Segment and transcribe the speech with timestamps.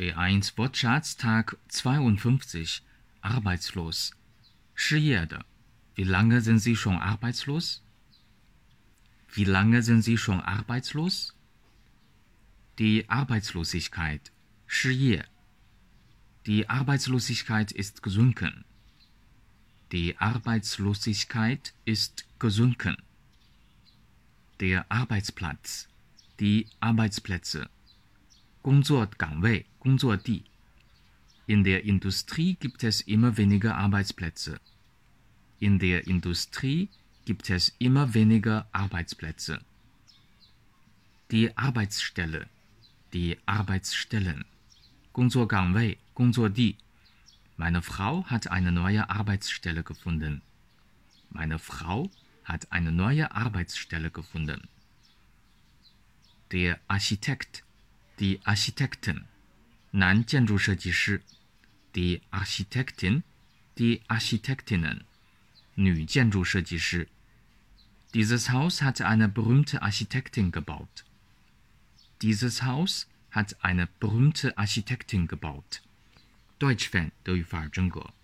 [0.00, 2.82] B1 Wortschatz Tag 52
[3.22, 4.12] Arbeitslos
[4.74, 5.44] 失业的
[5.94, 7.82] Wie lange sind Sie schon arbeitslos?
[9.32, 11.34] Wie lange sind Sie schon arbeitslos?
[12.78, 14.30] Die Arbeitslosigkeit
[14.66, 15.24] 失业
[16.46, 18.64] Die Arbeitslosigkeit ist gesunken.
[19.92, 22.96] Die Arbeitslosigkeit ist gesunken.
[24.60, 25.88] Der Arbeitsplatz,
[26.38, 27.68] die Arbeitsplätze,
[28.62, 30.44] 工作岗位、工作地。
[31.46, 34.60] In der Industrie gibt es immer weniger Arbeitsplätze.
[35.60, 36.88] In der Industrie
[37.24, 39.60] gibt es immer weniger Arbeitsplätze.
[41.30, 42.48] Die Arbeitsstelle,
[43.12, 44.44] die Arbeitsstellen,
[45.12, 46.76] 工作岗位、工作地。
[47.56, 50.42] Meine Frau hat eine neue Arbeitsstelle gefunden.
[51.30, 52.10] Meine Frau
[52.44, 54.68] hat eine neue Arbeitsstelle gefunden.
[56.52, 57.64] Der Architekt,
[58.20, 59.24] die Architektin,
[59.92, 61.22] 男建筑设计师，
[61.92, 63.22] die Architektin,
[63.74, 65.04] die Architektinnen,
[65.74, 67.08] 女建筑设计师。
[68.14, 71.04] Dieses Haus hat eine berühmte Architektin gebaut.
[72.22, 75.82] Dieses Haus hat eine berühmte Architektin gebaut.
[76.58, 78.14] Deutsch Fan 德语范儿真格。